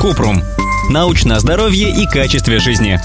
[0.00, 0.42] Купрум.
[0.90, 3.00] Научное здоровье и качестве жизни.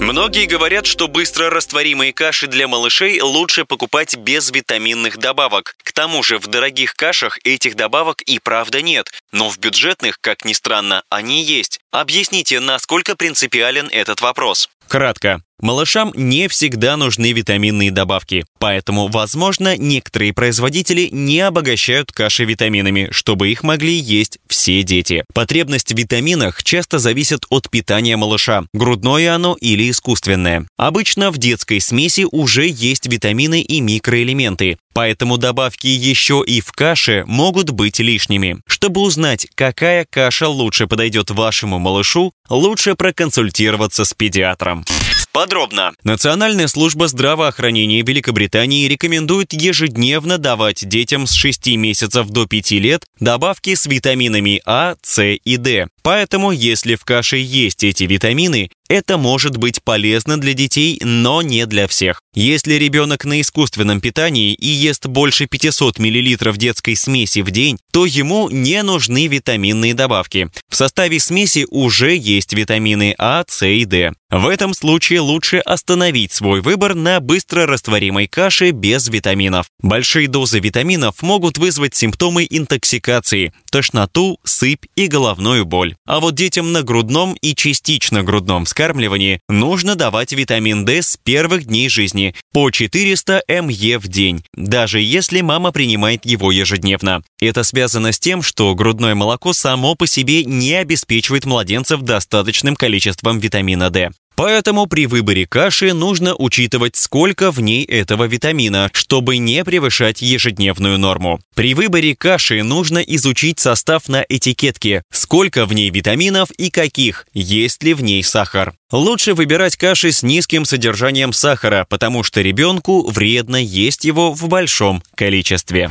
[0.00, 5.76] Многие говорят, что быстро растворимые каши для малышей лучше покупать без витаминных добавок.
[5.82, 10.44] К тому же в дорогих кашах этих добавок и правда нет, но в бюджетных, как
[10.44, 11.80] ни странно, они есть.
[11.90, 14.68] Объясните, насколько принципиален этот вопрос.
[14.88, 15.42] Кратко.
[15.60, 23.48] Малышам не всегда нужны витаминные добавки, поэтому, возможно, некоторые производители не обогащают каши витаминами, чтобы
[23.48, 25.24] их могли есть все дети.
[25.34, 30.66] Потребность в витаминах часто зависит от питания малыша, грудное оно или искусственное.
[30.76, 37.22] Обычно в детской смеси уже есть витамины и микроэлементы, поэтому добавки еще и в каше
[37.28, 38.60] могут быть лишними.
[38.66, 44.84] Чтобы узнать, какая каша лучше подойдет вашему малышу, лучше проконсультироваться с педиатром.
[45.30, 45.92] Подробно.
[46.02, 53.76] Национальная служба здравоохранения Великобритании рекомендует ежедневно давать детям с 6 месяцев до 5 лет добавки
[53.76, 55.86] с витаминами А, С и D.
[56.02, 61.66] Поэтому, если в каше есть эти витамины, это может быть полезно для детей, но не
[61.66, 62.22] для всех.
[62.34, 68.06] Если ребенок на искусственном питании и ест больше 500 мл детской смеси в день, то
[68.06, 70.48] ему не нужны витаминные добавки.
[70.68, 74.12] В составе смеси уже есть витамины А, С и D.
[74.30, 79.66] В этом случае лучше остановить свой выбор на быстро растворимой каше без витаминов.
[79.80, 85.96] Большие дозы витаминов могут вызвать симптомы интоксикации, тошноту, сыпь и головную боль.
[86.06, 91.64] А вот детям на грудном и частично грудном вскармливании нужно давать витамин D с первых
[91.64, 97.24] дней жизни по 400 МЕ в день, даже если мама принимает его ежедневно.
[97.40, 103.40] Это связано с тем, что грудное молоко само по себе не обеспечивает младенцев достаточным количеством
[103.40, 104.12] витамина D.
[104.38, 110.96] Поэтому при выборе каши нужно учитывать, сколько в ней этого витамина, чтобы не превышать ежедневную
[110.96, 111.40] норму.
[111.56, 117.82] При выборе каши нужно изучить состав на этикетке, сколько в ней витаминов и каких, есть
[117.82, 118.74] ли в ней сахар.
[118.92, 125.02] Лучше выбирать каши с низким содержанием сахара, потому что ребенку вредно есть его в большом
[125.16, 125.90] количестве.